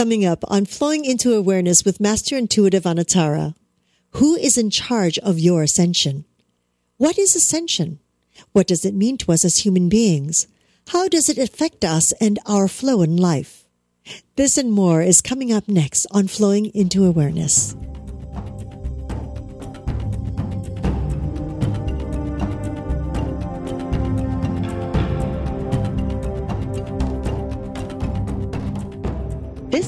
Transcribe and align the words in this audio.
Coming 0.00 0.24
up 0.24 0.42
on 0.48 0.64
Flowing 0.64 1.04
into 1.04 1.34
Awareness 1.34 1.84
with 1.84 2.00
Master 2.00 2.34
Intuitive 2.34 2.84
Anatara. 2.84 3.54
Who 4.12 4.34
is 4.34 4.56
in 4.56 4.70
charge 4.70 5.18
of 5.18 5.38
your 5.38 5.62
ascension? 5.62 6.24
What 6.96 7.18
is 7.18 7.36
ascension? 7.36 7.98
What 8.52 8.66
does 8.66 8.86
it 8.86 8.94
mean 8.94 9.18
to 9.18 9.32
us 9.32 9.44
as 9.44 9.58
human 9.58 9.90
beings? 9.90 10.46
How 10.88 11.06
does 11.06 11.28
it 11.28 11.36
affect 11.36 11.84
us 11.84 12.12
and 12.12 12.38
our 12.46 12.66
flow 12.66 13.02
in 13.02 13.18
life? 13.18 13.66
This 14.36 14.56
and 14.56 14.72
more 14.72 15.02
is 15.02 15.20
coming 15.20 15.52
up 15.52 15.68
next 15.68 16.06
on 16.12 16.28
Flowing 16.28 16.74
into 16.74 17.04
Awareness. 17.04 17.76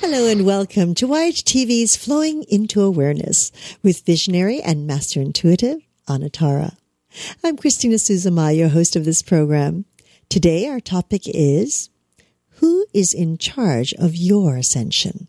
Hello 0.00 0.28
and 0.28 0.46
welcome 0.46 0.94
to 0.94 1.08
YHTV's 1.08 1.96
Flowing 1.96 2.44
into 2.44 2.82
Awareness 2.82 3.50
with 3.82 4.06
visionary 4.06 4.62
and 4.62 4.86
master 4.86 5.20
intuitive 5.20 5.80
Anatara. 6.08 6.76
I'm 7.42 7.56
Christina 7.56 7.96
Suzuma, 7.96 8.56
your 8.56 8.68
host 8.68 8.94
of 8.94 9.04
this 9.04 9.22
program. 9.22 9.86
Today 10.28 10.68
our 10.68 10.78
topic 10.78 11.22
is 11.26 11.90
Who 12.60 12.86
is 12.94 13.12
in 13.12 13.38
charge 13.38 13.92
of 13.94 14.14
your 14.14 14.56
ascension? 14.56 15.26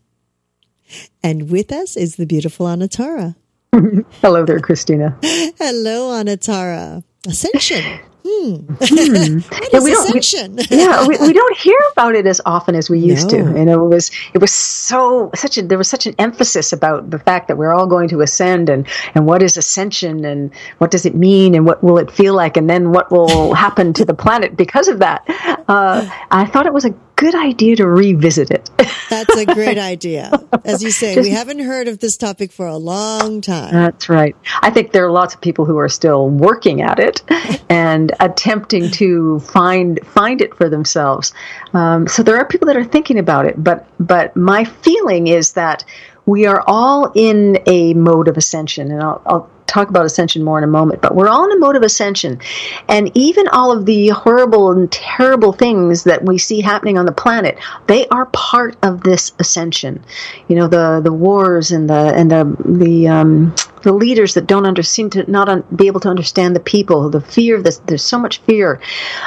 And 1.20 1.50
with 1.50 1.72
us 1.72 1.96
is 1.96 2.14
the 2.14 2.24
beautiful 2.24 2.66
Anatara. 2.66 3.34
Hello 4.22 4.44
there, 4.44 4.60
Christina. 4.60 5.18
Hello, 5.22 6.10
Anatara. 6.12 7.02
Ascension. 7.26 8.00
Hmm. 8.24 8.56
hmm. 8.56 9.38
yeah, 9.72 9.80
we 9.80 9.92
don't, 9.92 10.14
we, 10.14 10.76
yeah, 10.76 11.06
we, 11.06 11.16
we, 11.18 11.32
don't 11.32 11.56
hear 11.56 11.78
about 11.92 12.14
it 12.14 12.26
as 12.26 12.40
often 12.44 12.74
as 12.74 12.90
we 12.90 12.98
used 12.98 13.32
no. 13.32 13.38
to. 13.52 13.58
You 13.58 13.64
know, 13.64 13.84
it 13.86 13.88
was 13.88 14.10
it 14.34 14.38
was 14.38 14.52
so 14.52 15.30
such 15.34 15.56
a 15.56 15.62
there 15.62 15.78
was 15.78 15.88
such 15.88 16.06
an 16.06 16.14
emphasis 16.18 16.72
about 16.72 17.10
the 17.10 17.18
fact 17.18 17.48
that 17.48 17.56
we're 17.56 17.72
all 17.72 17.86
going 17.86 18.08
to 18.08 18.20
ascend 18.20 18.68
and 18.68 18.86
and 19.14 19.26
what 19.26 19.42
is 19.42 19.56
ascension 19.56 20.24
and 20.24 20.54
what 20.78 20.90
does 20.90 21.06
it 21.06 21.14
mean 21.14 21.54
and 21.54 21.64
what 21.64 21.82
will 21.82 21.96
it 21.96 22.10
feel 22.10 22.34
like 22.34 22.56
and 22.56 22.68
then 22.68 22.92
what 22.92 23.10
will 23.10 23.54
happen 23.54 23.92
to 23.94 24.04
the 24.04 24.14
planet 24.14 24.56
because 24.56 24.88
of 24.88 24.98
that. 24.98 25.24
Uh, 25.68 26.06
I 26.30 26.44
thought 26.44 26.66
it 26.66 26.74
was 26.74 26.84
a 26.84 26.94
good 27.20 27.34
idea 27.34 27.76
to 27.76 27.86
revisit 27.86 28.50
it. 28.50 28.70
That's 29.10 29.36
a 29.36 29.44
great 29.44 29.76
idea. 29.76 30.30
As 30.64 30.82
you 30.82 30.90
say, 30.90 31.14
Just, 31.14 31.28
we 31.28 31.34
haven't 31.34 31.58
heard 31.58 31.86
of 31.86 31.98
this 31.98 32.16
topic 32.16 32.50
for 32.50 32.66
a 32.66 32.78
long 32.78 33.42
time. 33.42 33.74
That's 33.74 34.08
right. 34.08 34.34
I 34.62 34.70
think 34.70 34.92
there 34.92 35.04
are 35.04 35.10
lots 35.10 35.34
of 35.34 35.40
people 35.42 35.66
who 35.66 35.76
are 35.76 35.88
still 35.88 36.30
working 36.30 36.80
at 36.80 36.98
it 36.98 37.22
and 37.68 38.12
attempting 38.20 38.90
to 38.92 39.40
find 39.40 40.00
find 40.06 40.40
it 40.40 40.56
for 40.56 40.70
themselves. 40.70 41.34
Um, 41.74 42.08
so 42.08 42.22
there 42.22 42.38
are 42.38 42.46
people 42.46 42.66
that 42.68 42.76
are 42.76 42.84
thinking 42.84 43.18
about 43.18 43.44
it, 43.44 43.62
but 43.62 43.86
but 44.00 44.34
my 44.34 44.64
feeling 44.64 45.26
is 45.26 45.52
that 45.52 45.84
we 46.30 46.46
are 46.46 46.62
all 46.68 47.10
in 47.14 47.58
a 47.66 47.92
mode 47.94 48.28
of 48.28 48.36
ascension, 48.36 48.92
and 48.92 49.02
I'll, 49.02 49.20
I'll 49.26 49.50
talk 49.66 49.88
about 49.88 50.04
ascension 50.04 50.42
more 50.42 50.58
in 50.58 50.64
a 50.64 50.68
moment, 50.68 51.02
but 51.02 51.14
we're 51.14 51.28
all 51.28 51.44
in 51.44 51.52
a 51.52 51.58
mode 51.58 51.76
of 51.76 51.82
ascension. 51.82 52.40
And 52.88 53.10
even 53.16 53.48
all 53.48 53.72
of 53.72 53.86
the 53.86 54.08
horrible 54.08 54.70
and 54.70 54.90
terrible 54.90 55.52
things 55.52 56.04
that 56.04 56.24
we 56.24 56.38
see 56.38 56.60
happening 56.60 56.98
on 56.98 57.06
the 57.06 57.12
planet, 57.12 57.58
they 57.86 58.06
are 58.08 58.26
part 58.26 58.76
of 58.82 59.02
this 59.02 59.32
ascension. 59.38 60.04
You 60.48 60.56
know, 60.56 60.68
the, 60.68 61.00
the 61.02 61.12
wars 61.12 61.70
and 61.72 61.88
the, 61.88 62.12
and 62.14 62.30
the, 62.30 62.56
the, 62.64 63.08
um, 63.08 63.54
the 63.82 63.92
leaders 63.92 64.34
that 64.34 64.46
don't 64.46 64.66
under, 64.66 64.82
seem 64.82 65.10
to 65.10 65.28
not 65.30 65.48
un, 65.48 65.64
be 65.74 65.86
able 65.86 66.00
to 66.00 66.08
understand 66.08 66.54
the 66.54 66.60
people, 66.60 67.08
the 67.10 67.20
fear, 67.20 67.62
this, 67.62 67.78
there's 67.86 68.04
so 68.04 68.18
much 68.18 68.38
fear, 68.42 68.80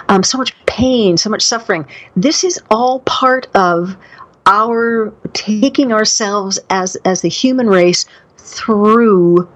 um, 0.09 0.23
so 0.23 0.37
much 0.37 0.53
pain, 0.65 1.17
so 1.17 1.29
much 1.29 1.41
suffering. 1.41 1.85
This 2.15 2.43
is 2.43 2.61
all 2.69 2.99
part 3.01 3.47
of 3.55 3.97
our 4.45 5.13
taking 5.33 5.93
ourselves 5.93 6.59
as 6.69 6.95
as 7.05 7.21
the 7.21 7.29
human 7.29 7.67
race 7.67 8.05
through 8.37 9.49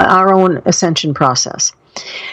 our 0.00 0.32
own 0.32 0.62
ascension 0.66 1.14
process. 1.14 1.72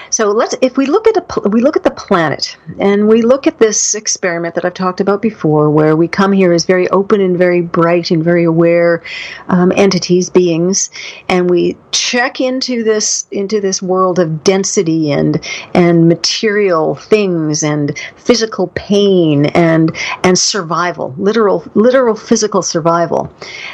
So 0.09 0.31
let's 0.31 0.55
if 0.61 0.77
we 0.77 0.85
look 0.85 1.07
at 1.07 1.17
a 1.17 1.49
we 1.49 1.61
look 1.61 1.75
at 1.75 1.83
the 1.83 1.91
planet 1.91 2.57
and 2.79 3.07
we 3.07 3.21
look 3.21 3.45
at 3.47 3.59
this 3.59 3.93
experiment 3.93 4.55
that 4.55 4.63
I've 4.65 4.73
talked 4.73 5.01
about 5.01 5.21
before, 5.21 5.69
where 5.69 5.95
we 5.95 6.07
come 6.07 6.31
here 6.31 6.53
as 6.53 6.65
very 6.65 6.87
open 6.89 7.19
and 7.21 7.37
very 7.37 7.61
bright 7.61 8.11
and 8.11 8.23
very 8.23 8.43
aware 8.43 9.03
um, 9.47 9.71
entities, 9.75 10.29
beings, 10.29 10.89
and 11.27 11.49
we 11.49 11.77
check 11.91 12.39
into 12.39 12.83
this 12.83 13.27
into 13.31 13.59
this 13.59 13.81
world 13.81 14.19
of 14.19 14.43
density 14.43 15.11
and 15.11 15.45
and 15.73 16.07
material 16.07 16.95
things 16.95 17.63
and 17.63 17.97
physical 18.15 18.67
pain 18.75 19.47
and 19.47 19.95
and 20.23 20.39
survival, 20.39 21.13
literal 21.17 21.65
literal 21.73 22.15
physical 22.15 22.61
survival. 22.61 23.33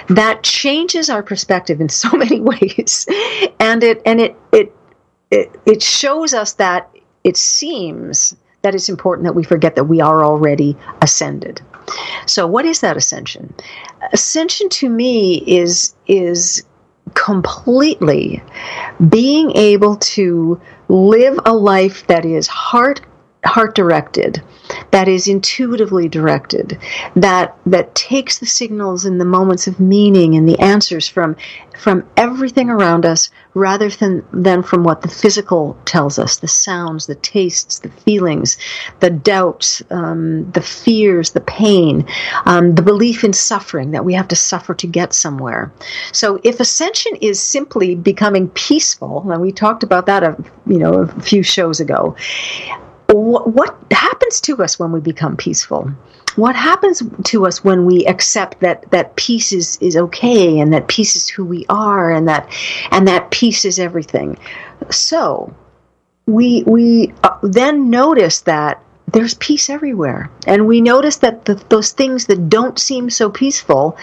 That 0.10 0.44
changes 0.44 1.10
our 1.10 1.22
perspective 1.22 1.80
in 1.80 1.90
so 1.90 2.10
many 2.18 2.42
ways, 2.42 3.06
and 3.60 3.84
it 3.84 4.02
and 4.06 4.20
it 4.20 4.36
it 4.52 4.74
it, 5.34 5.60
it 5.66 5.82
shows 5.82 6.36
us 6.36 6.54
that 6.54 6.90
it 7.24 7.38
seems 7.38 8.36
that 8.62 8.76
it's 8.76 8.88
important 8.88 9.26
that 9.26 9.34
we 9.34 9.44
forget 9.44 9.76
that 9.76 9.86
we 9.86 10.00
are 10.00 10.24
already 10.24 10.78
ascended. 11.02 11.60
So, 12.28 12.46
what 12.46 12.66
is 12.66 12.82
that 12.82 12.96
ascension? 12.96 13.52
Ascension 14.14 14.70
to 14.70 14.90
me 14.90 15.44
is 15.48 15.96
is 16.08 16.64
completely 17.16 18.44
being 19.10 19.52
able 19.58 19.98
to 19.98 20.62
live 20.88 21.40
a 21.46 21.54
life 21.54 22.06
that 22.08 22.26
is 22.26 22.48
heart 22.48 23.02
heart 23.46 23.76
directed 23.76 24.42
that 24.92 25.08
is 25.08 25.28
intuitively 25.28 26.08
directed 26.08 26.78
that 27.16 27.56
that 27.66 27.94
takes 27.94 28.40
the 28.40 28.46
signals 28.46 29.06
and 29.06 29.20
the 29.20 29.26
moments 29.26 29.68
of 29.68 29.80
meaning 29.80 30.36
and 30.36 30.48
the 30.48 30.60
answers 30.60 31.08
from 31.08 31.36
from 31.78 32.08
everything 32.16 32.70
around 32.70 33.06
us 33.06 33.30
rather 33.54 33.90
than 33.90 34.26
than 34.32 34.64
from 34.64 34.84
what 34.84 35.02
the 35.02 35.08
physical 35.08 35.78
tells 35.86 36.18
us 36.18 36.38
the 36.38 36.48
sounds 36.48 37.08
the 37.08 37.16
tastes 37.16 37.80
the 37.80 37.90
feelings 37.90 38.58
the 39.02 39.10
doubts 39.10 39.82
um, 39.90 40.50
the 40.52 40.62
fears 40.62 41.32
the 41.32 41.42
pain 41.42 42.08
um, 42.46 42.76
the 42.76 42.82
belief 42.82 43.24
in 43.24 43.34
suffering 43.34 43.92
that 43.92 44.06
we 44.06 44.14
have 44.14 44.28
to 44.28 44.36
suffer 44.36 44.74
to 44.74 44.88
get 44.88 45.14
somewhere. 45.14 45.72
So 46.12 46.40
if 46.44 46.60
ascension 46.60 47.16
is 47.18 47.42
simply 47.42 47.96
becoming 47.96 48.50
peaceful 48.50 49.30
and 49.32 49.42
we 49.42 49.52
talked 49.52 49.84
about 49.84 50.06
that 50.06 50.24
a 50.24 50.36
you 50.66 50.78
know 50.78 50.94
a 50.94 51.22
few 51.22 51.44
shows 51.44 51.80
ago 51.80 52.16
what, 53.10 53.76
happens 53.92 54.42
to 54.42 54.64
us 54.64 54.80
when 54.80 54.92
we 54.92 55.00
become 55.00 55.38
peaceful? 55.38 55.92
What 56.36 56.56
happens 56.56 57.04
to 57.26 57.46
us 57.46 57.64
when 57.64 57.86
we 57.86 58.06
accept 58.06 58.60
that 58.62 58.90
that 58.92 59.16
peace 59.16 59.54
is, 59.54 59.78
is 59.82 59.96
okay 59.96 60.60
and 60.60 60.74
that 60.74 60.88
peace 60.88 61.16
is 61.16 61.30
who 61.30 61.46
we 61.46 61.66
are 61.70 62.12
and 62.12 62.28
that 62.28 62.52
and 62.92 63.08
that 63.08 63.30
peace 63.32 63.66
is 63.66 63.80
everything? 63.80 64.38
So 64.90 65.54
we 66.26 66.64
we 66.66 67.14
uh, 67.24 67.38
then 67.44 67.90
notice 67.90 68.42
that 68.42 68.82
there's 69.12 69.36
peace 69.36 69.70
everywhere. 69.70 70.32
And 70.48 70.66
we 70.68 70.82
notice 70.82 71.18
that 71.18 71.46
the, 71.46 71.56
those 71.70 71.92
things 71.92 72.26
that 72.28 72.50
don't 72.50 72.80
seem 72.80 73.10
so 73.10 73.30
peaceful 73.30 73.98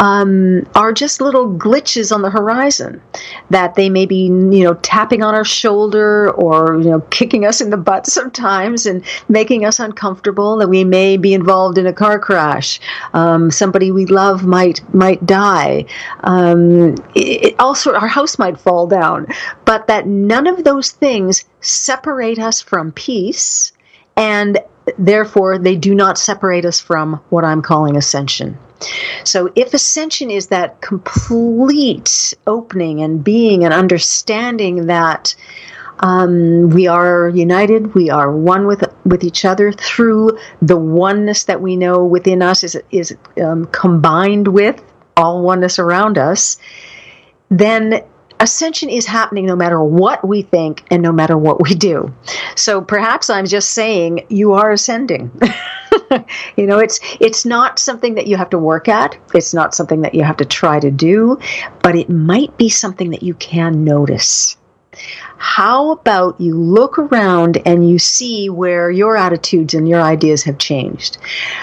um, 0.00 0.66
are 0.74 0.92
just 0.92 1.20
little 1.20 1.52
glitches 1.52 2.14
on 2.14 2.22
the 2.22 2.30
horizon. 2.30 3.02
That 3.50 3.74
they 3.74 3.90
may 3.90 4.06
be, 4.06 4.24
you 4.26 4.64
know, 4.64 4.74
tapping 4.74 5.22
on 5.22 5.34
our 5.34 5.44
shoulder 5.44 6.30
or, 6.30 6.80
you 6.80 6.90
know, 6.90 7.00
kicking 7.10 7.44
us 7.44 7.60
in 7.60 7.70
the 7.70 7.76
butt 7.76 8.06
sometimes 8.16 8.86
and 8.86 9.04
making 9.28 9.64
us 9.64 9.78
uncomfortable. 9.78 10.56
That 10.56 10.68
we 10.68 10.84
may 10.84 11.16
be 11.16 11.34
involved 11.34 11.76
in 11.76 11.86
a 11.86 11.92
car 11.92 12.18
crash. 12.18 12.80
Um, 13.12 13.50
somebody 13.50 13.90
we 13.90 14.06
love 14.06 14.46
might 14.46 14.82
might 14.94 15.26
die. 15.26 15.84
Um, 16.24 16.94
it, 17.14 17.44
it 17.44 17.54
also, 17.58 17.94
our 17.94 18.08
house 18.08 18.38
might 18.38 18.58
fall 18.58 18.86
down. 18.86 19.26
But 19.64 19.88
that 19.88 20.06
none 20.06 20.46
of 20.46 20.64
those 20.64 20.92
things 20.92 21.44
separate 21.60 22.38
us 22.38 22.62
from 22.62 22.92
peace 22.92 23.72
and 24.16 24.58
therefore 24.98 25.58
they 25.58 25.76
do 25.76 25.94
not 25.94 26.18
separate 26.18 26.64
us 26.64 26.80
from 26.80 27.20
what 27.30 27.44
I'm 27.44 27.62
calling 27.62 27.96
ascension. 27.96 28.58
So, 29.24 29.50
if 29.56 29.72
ascension 29.72 30.30
is 30.30 30.48
that 30.48 30.80
complete 30.82 32.34
opening 32.46 33.00
and 33.00 33.24
being 33.24 33.64
and 33.64 33.72
understanding 33.72 34.86
that 34.86 35.34
um, 36.00 36.68
we 36.70 36.86
are 36.86 37.30
united, 37.30 37.94
we 37.94 38.10
are 38.10 38.30
one 38.30 38.66
with 38.66 38.84
with 39.06 39.24
each 39.24 39.44
other 39.46 39.72
through 39.72 40.38
the 40.60 40.76
oneness 40.76 41.44
that 41.44 41.62
we 41.62 41.74
know 41.76 42.04
within 42.04 42.42
us 42.42 42.62
is 42.62 42.78
is 42.90 43.16
um, 43.42 43.64
combined 43.66 44.48
with 44.48 44.82
all 45.16 45.42
oneness 45.42 45.78
around 45.78 46.18
us, 46.18 46.58
then 47.48 48.04
ascension 48.40 48.88
is 48.88 49.06
happening 49.06 49.46
no 49.46 49.56
matter 49.56 49.82
what 49.82 50.26
we 50.26 50.42
think 50.42 50.84
and 50.90 51.02
no 51.02 51.12
matter 51.12 51.36
what 51.36 51.62
we 51.62 51.74
do. 51.74 52.14
So 52.54 52.80
perhaps 52.80 53.30
I'm 53.30 53.46
just 53.46 53.70
saying 53.70 54.26
you 54.28 54.52
are 54.52 54.70
ascending. 54.70 55.30
you 56.56 56.66
know, 56.66 56.78
it's 56.78 57.00
it's 57.20 57.44
not 57.44 57.78
something 57.78 58.14
that 58.14 58.26
you 58.26 58.36
have 58.36 58.50
to 58.50 58.58
work 58.58 58.88
at. 58.88 59.16
It's 59.34 59.54
not 59.54 59.74
something 59.74 60.02
that 60.02 60.14
you 60.14 60.22
have 60.22 60.36
to 60.38 60.44
try 60.44 60.80
to 60.80 60.90
do, 60.90 61.38
but 61.82 61.96
it 61.96 62.10
might 62.10 62.56
be 62.56 62.68
something 62.68 63.10
that 63.10 63.22
you 63.22 63.34
can 63.34 63.84
notice. 63.84 64.56
How 65.38 65.90
about 65.90 66.40
you 66.40 66.54
look 66.58 66.98
around 66.98 67.60
and 67.66 67.88
you 67.88 67.98
see 67.98 68.48
where 68.48 68.90
your 68.90 69.16
attitudes 69.16 69.74
and 69.74 69.88
your 69.88 70.00
ideas 70.00 70.44
have 70.44 70.58
changed? 70.58 71.18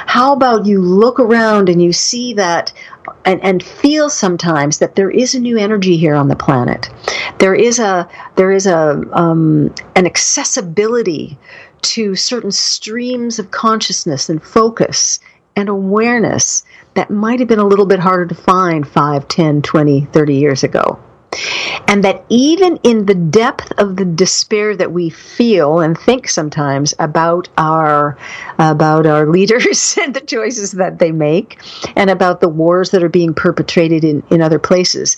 How 0.05 0.33
about 0.33 0.65
you 0.65 0.81
look 0.81 1.19
around 1.19 1.69
and 1.69 1.81
you 1.81 1.93
see 1.93 2.33
that 2.33 2.73
and, 3.25 3.41
and 3.43 3.63
feel 3.63 4.09
sometimes 4.09 4.79
that 4.79 4.95
there 4.95 5.09
is 5.09 5.35
a 5.35 5.39
new 5.39 5.57
energy 5.57 5.97
here 5.97 6.15
on 6.15 6.27
the 6.27 6.35
planet. 6.35 6.89
There 7.39 7.55
is 7.55 7.79
a 7.79 8.07
there 8.35 8.51
is 8.51 8.65
a 8.65 9.01
um, 9.11 9.73
an 9.95 10.05
accessibility 10.05 11.37
to 11.81 12.15
certain 12.15 12.51
streams 12.51 13.39
of 13.39 13.51
consciousness 13.51 14.29
and 14.29 14.41
focus 14.41 15.19
and 15.55 15.69
awareness 15.69 16.63
that 16.95 17.11
might 17.11 17.39
have 17.39 17.47
been 17.47 17.59
a 17.59 17.67
little 17.67 17.85
bit 17.85 17.99
harder 17.99 18.25
to 18.25 18.35
find 18.35 18.87
5, 18.87 19.27
10, 19.27 19.61
20, 19.61 20.05
30 20.05 20.35
years 20.35 20.63
ago. 20.63 20.99
And 21.87 22.03
that 22.03 22.25
even 22.29 22.77
in 22.77 23.05
the 23.05 23.15
depth 23.15 23.71
of 23.77 23.97
the 23.97 24.05
despair 24.05 24.75
that 24.75 24.91
we 24.91 25.09
feel 25.09 25.79
and 25.79 25.97
think 25.97 26.27
sometimes 26.27 26.93
about 26.97 27.49
our 27.57 28.17
about 28.57 29.05
our 29.05 29.27
leaders 29.27 29.97
and 30.01 30.13
the 30.13 30.21
choices 30.21 30.71
that 30.73 30.99
they 30.99 31.11
make 31.11 31.59
and 31.95 32.09
about 32.09 32.41
the 32.41 32.49
wars 32.49 32.91
that 32.91 33.03
are 33.03 33.09
being 33.09 33.33
perpetrated 33.33 34.03
in, 34.03 34.23
in 34.31 34.41
other 34.41 34.59
places. 34.59 35.17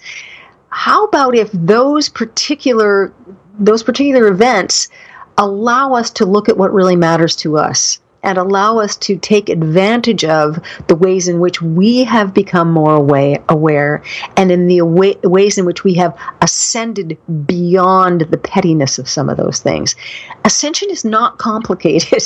How 0.70 1.06
about 1.06 1.36
if 1.36 1.50
those 1.54 2.10
particular 2.10 3.14
those 3.58 3.84
particular 3.84 4.28
events 4.28 4.90
allow 5.38 5.94
us 5.94 6.10
to 6.12 6.26
look 6.26 6.50
at 6.50 6.58
what 6.58 6.74
really 6.74 6.96
matters 6.96 7.36
to 7.38 7.58
us 7.58 8.00
and 8.26 8.38
allow 8.38 8.80
us 8.80 8.96
to 8.98 9.18
take 9.18 9.50
advantage 9.50 10.26
of 10.26 10.60
the 10.88 10.96
ways 10.96 11.28
in 11.28 11.40
which 11.40 11.62
we 11.62 12.04
have 12.04 12.34
become 12.34 12.72
more 12.72 12.96
aware 12.96 14.04
and 14.36 14.52
in 14.52 14.68
the 14.68 14.82
ways 14.82 15.58
in 15.58 15.66
which 15.66 15.84
we 15.84 15.94
have 15.94 16.18
ascended 16.42 17.18
beyond 17.46 18.22
the 18.22 18.38
pettiness 18.38 19.00
of 19.00 19.08
some 19.08 19.30
of 19.30 19.38
those 19.38 19.60
things. 19.60 19.96
Ascension 20.44 20.90
is 20.90 21.06
not 21.06 21.38
complicated. 21.46 22.24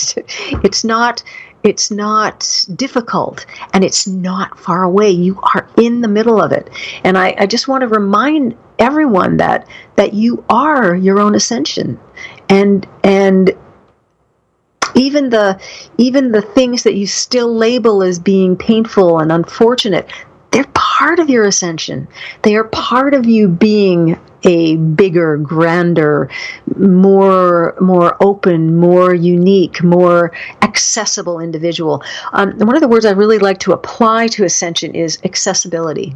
it's 0.63 0.83
not 0.83 1.23
it's 1.63 1.91
not 1.91 2.65
difficult 2.75 3.45
and 3.73 3.83
it's 3.83 4.07
not 4.07 4.57
far 4.57 4.83
away. 4.83 5.09
You 5.09 5.39
are 5.53 5.67
in 5.77 5.99
the 5.99 6.07
middle 6.07 6.41
of 6.41 6.53
it. 6.53 6.69
And 7.03 7.17
I, 7.17 7.35
I, 7.37 7.45
just 7.47 7.67
want 7.67 7.81
to 7.81 7.87
remind 7.89 8.55
everyone 8.77 9.37
that 9.37 9.67
that 9.97 10.13
you 10.13 10.43
are 10.49 10.95
your 10.95 11.19
own 11.19 11.35
ascension. 11.35 11.99
And 12.47 12.87
and 13.03 13.51
even 14.99 15.29
the 15.29 15.59
even 15.97 16.31
the 16.31 16.41
things 16.41 16.83
that 16.83 16.95
you 16.95 17.07
still 17.07 17.53
label 17.55 18.03
as 18.03 18.19
being 18.19 18.55
painful 18.55 19.19
and 19.19 19.31
unfortunate 19.31 20.09
they're 20.51 20.65
part 20.73 21.19
of 21.19 21.29
your 21.29 21.45
ascension. 21.45 22.07
They 22.41 22.55
are 22.55 22.63
part 22.63 23.13
of 23.13 23.27
you 23.27 23.47
being 23.47 24.19
a 24.43 24.77
bigger 24.77 25.37
grander 25.37 26.29
more 26.77 27.75
more 27.81 28.15
open 28.23 28.77
more 28.77 29.13
unique 29.13 29.83
more 29.83 30.31
accessible 30.61 31.39
individual. 31.41 32.01
Um, 32.31 32.57
one 32.57 32.75
of 32.75 32.81
the 32.81 32.87
words 32.87 33.05
i 33.05 33.11
really 33.11 33.37
like 33.37 33.59
to 33.59 33.73
apply 33.73 34.27
to 34.27 34.45
ascension 34.45 34.95
is 34.95 35.19
accessibility 35.25 36.15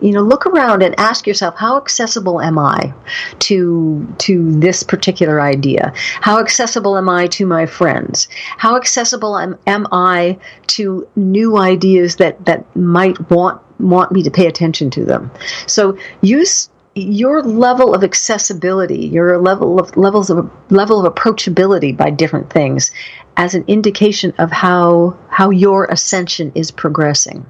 you 0.00 0.12
know 0.12 0.22
look 0.22 0.46
around 0.46 0.82
and 0.82 0.98
ask 0.98 1.26
yourself 1.26 1.54
how 1.56 1.76
accessible 1.76 2.40
am 2.40 2.58
i 2.58 2.92
to 3.38 4.06
to 4.18 4.52
this 4.58 4.82
particular 4.82 5.40
idea? 5.40 5.92
How 6.20 6.40
accessible 6.40 6.96
am 6.96 7.08
i 7.08 7.26
to 7.28 7.46
my 7.46 7.66
friends? 7.66 8.28
How 8.56 8.76
accessible 8.76 9.38
am, 9.38 9.58
am 9.66 9.86
i 9.92 10.38
to 10.68 11.08
new 11.16 11.56
ideas 11.56 12.16
that 12.16 12.44
that 12.46 12.74
might 12.76 13.30
want 13.30 13.60
want 13.80 14.12
me 14.12 14.22
to 14.22 14.30
pay 14.30 14.46
attention 14.46 14.90
to 14.90 15.04
them? 15.04 15.30
So 15.66 15.98
use 16.22 16.70
your 16.94 17.42
level 17.42 17.92
of 17.92 18.04
accessibility, 18.04 19.06
your 19.06 19.38
level 19.38 19.80
of 19.80 19.96
levels 19.96 20.30
of 20.30 20.50
level 20.70 21.04
of 21.04 21.12
approachability 21.12 21.96
by 21.96 22.10
different 22.10 22.50
things, 22.50 22.92
as 23.36 23.54
an 23.54 23.64
indication 23.66 24.32
of 24.38 24.50
how 24.50 25.18
how 25.28 25.50
your 25.50 25.86
ascension 25.86 26.52
is 26.54 26.70
progressing. 26.70 27.46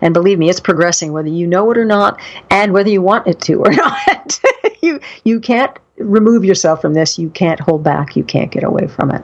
And 0.00 0.14
believe 0.14 0.38
me, 0.38 0.48
it's 0.48 0.60
progressing 0.60 1.12
whether 1.12 1.28
you 1.28 1.46
know 1.46 1.70
it 1.70 1.78
or 1.78 1.84
not, 1.84 2.20
and 2.50 2.72
whether 2.72 2.90
you 2.90 3.02
want 3.02 3.26
it 3.26 3.40
to 3.42 3.54
or 3.54 3.72
not. 3.72 4.40
you 4.82 5.00
you 5.24 5.40
can't 5.40 5.76
remove 5.96 6.44
yourself 6.44 6.80
from 6.80 6.94
this. 6.94 7.18
You 7.18 7.30
can't 7.30 7.60
hold 7.60 7.82
back. 7.82 8.16
You 8.16 8.24
can't 8.24 8.50
get 8.50 8.64
away 8.64 8.86
from 8.86 9.10
it. 9.10 9.22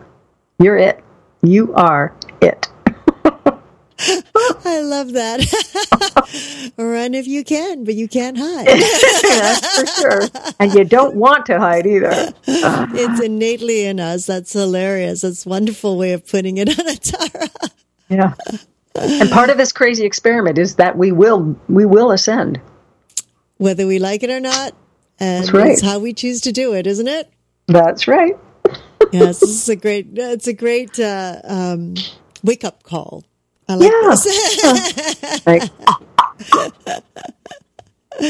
You're 0.58 0.78
it. 0.78 1.02
You 1.42 1.74
are 1.74 2.14
it. 2.40 2.68
I 4.66 4.80
love 4.80 5.12
that. 5.12 6.72
Run 6.76 7.14
if 7.14 7.26
you 7.26 7.44
can, 7.44 7.84
but 7.84 7.94
you 7.94 8.08
can't 8.08 8.36
hide. 8.38 8.66
That's 9.22 9.80
for 9.80 9.86
sure. 10.00 10.54
And 10.58 10.74
you 10.74 10.84
don't 10.84 11.14
want 11.14 11.46
to 11.46 11.58
hide 11.58 11.86
either. 11.86 12.32
it's 12.46 13.20
innately 13.20 13.84
in 13.86 14.00
us. 14.00 14.26
That's 14.26 14.52
hilarious. 14.52 15.20
That's 15.22 15.46
a 15.46 15.48
wonderful 15.48 15.96
way 15.96 16.12
of 16.12 16.26
putting 16.26 16.58
it, 16.58 16.68
Anatara. 16.68 17.70
Yeah. 18.08 18.34
And 18.96 19.30
part 19.30 19.50
of 19.50 19.58
this 19.58 19.72
crazy 19.72 20.04
experiment 20.04 20.58
is 20.58 20.76
that 20.76 20.96
we 20.96 21.12
will 21.12 21.56
we 21.68 21.84
will 21.84 22.10
ascend. 22.10 22.60
Whether 23.58 23.86
we 23.86 23.98
like 23.98 24.22
it 24.22 24.30
or 24.30 24.40
not. 24.40 24.74
And 25.20 25.44
That's 25.44 25.52
right. 25.52 25.70
it's 25.72 25.82
how 25.82 25.98
we 25.98 26.12
choose 26.12 26.40
to 26.42 26.52
do 26.52 26.74
it, 26.74 26.86
isn't 26.86 27.08
it? 27.08 27.30
That's 27.66 28.08
right. 28.08 28.36
yes, 29.12 29.40
this 29.40 29.50
is 29.50 29.68
a 29.68 29.76
great 29.76 30.08
it's 30.14 30.46
a 30.46 30.52
great 30.52 30.98
uh, 30.98 31.40
um, 31.44 31.94
wake 32.42 32.64
up 32.64 32.82
call 32.82 33.24
I 33.68 33.76
like 33.76 33.90
yeah. 33.90 34.10
this. 34.10 35.70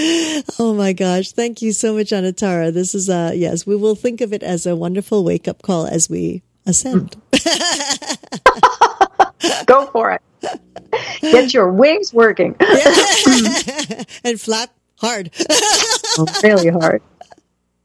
oh 0.58 0.74
my 0.74 0.92
gosh. 0.92 1.30
Thank 1.32 1.62
you 1.62 1.72
so 1.72 1.94
much, 1.94 2.10
Anatara. 2.10 2.72
This 2.72 2.94
is, 2.94 3.08
uh, 3.08 3.32
yes, 3.34 3.66
we 3.66 3.74
will 3.76 3.96
think 3.96 4.20
of 4.20 4.32
it 4.32 4.42
as 4.42 4.66
a 4.66 4.76
wonderful 4.76 5.24
wake 5.24 5.48
up 5.48 5.62
call 5.62 5.86
as 5.86 6.08
we 6.08 6.42
ascend. 6.66 7.16
Go 9.66 9.86
for 9.86 10.12
it. 10.12 10.22
Get 11.32 11.54
your 11.54 11.70
wings 11.70 12.12
working. 12.12 12.56
and 14.24 14.40
flap 14.40 14.74
hard. 14.98 15.30
oh, 16.18 16.26
really 16.42 16.68
hard. 16.68 17.02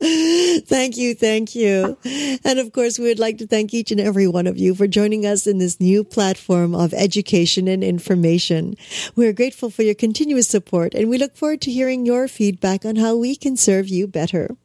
thank 0.02 0.96
you, 0.96 1.14
thank 1.14 1.56
you. 1.56 1.98
And 2.46 2.58
of 2.60 2.72
course, 2.72 2.98
we 2.98 3.06
would 3.06 3.20
like 3.20 3.38
to 3.40 3.48
thank 3.48 3.74
each 3.74 3.92
and 3.92 4.00
every 4.00 4.28
one 4.28 4.48
of 4.48 4.58
you 4.58 4.74
for 4.74 4.88
joining 4.88 5.26
us 5.26 5.46
in 5.46 5.58
this 5.58 5.82
new 5.82 6.06
platform 6.06 6.74
of 6.74 6.94
education 6.94 7.68
and 7.68 7.84
information. 7.84 8.76
We 9.16 9.28
are 9.28 9.34
grateful 9.34 9.70
for 9.70 9.84
your 9.84 9.96
continuous 9.96 10.48
support 10.48 10.94
and 10.94 11.10
we 11.10 11.18
look 11.18 11.36
forward 11.36 11.60
to 11.62 11.72
hearing 11.72 12.06
your 12.06 12.30
feedback 12.30 12.86
on 12.86 12.96
how 12.96 13.18
we 13.18 13.36
can 13.36 13.58
serve 13.58 13.90
you 13.90 14.08
better. 14.08 14.56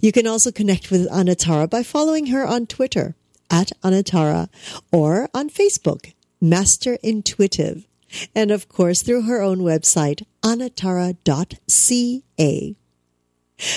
You 0.00 0.12
can 0.12 0.26
also 0.26 0.52
connect 0.52 0.90
with 0.90 1.08
Anatara 1.10 1.70
by 1.70 1.82
following 1.82 2.26
her 2.26 2.46
on 2.46 2.66
Twitter 2.66 3.14
at 3.50 3.72
Anatara 3.82 4.48
or 4.92 5.30
on 5.32 5.48
Facebook, 5.48 6.12
Master 6.40 6.98
Intuitive. 7.02 7.86
And 8.34 8.50
of 8.50 8.68
course, 8.68 9.02
through 9.02 9.22
her 9.22 9.40
own 9.40 9.58
website, 9.58 10.24
anatara.ca. 10.42 11.16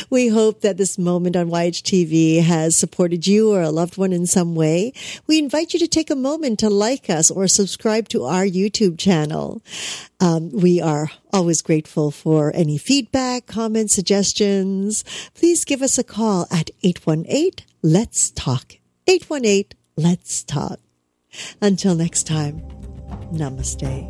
We 0.10 0.30
hope 0.30 0.62
that 0.62 0.78
this 0.78 0.98
moment 0.98 1.36
on 1.36 1.50
YHTV 1.50 2.42
has 2.42 2.78
supported 2.78 3.28
you 3.28 3.52
or 3.52 3.62
a 3.62 3.70
loved 3.70 3.98
one 3.98 4.14
in 4.14 4.26
some 4.26 4.56
way. 4.56 4.94
We 5.28 5.40
invite 5.40 5.74
you 5.74 5.80
to 5.80 5.88
take 5.88 6.10
a 6.10 6.16
moment 6.16 6.60
to 6.60 6.70
like 6.70 7.10
us 7.10 7.30
or 7.30 7.48
subscribe 7.48 8.10
to 8.10 8.24
our 8.24 8.46
YouTube 8.46 8.98
channel. 8.98 9.62
Um, 10.20 10.52
we 10.52 10.82
are 10.82 11.12
always 11.32 11.62
grateful 11.62 12.12
for 12.12 12.52
any 12.56 12.78
feedback, 12.78 13.46
comments, 13.46 13.94
suggestions. 13.94 15.04
Please 15.34 15.66
give 15.66 15.82
us 15.82 15.98
a 15.98 16.04
call 16.04 16.48
at 16.52 16.72
818 16.84 17.66
Let's 17.82 18.32
Talk. 18.32 18.78
818 19.08 19.78
Let's 19.98 20.44
Talk. 20.44 20.80
Until 21.62 21.96
next 21.96 22.28
time, 22.28 22.64
Namaste. 23.32 24.10